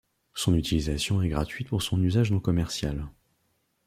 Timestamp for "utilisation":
0.55-1.21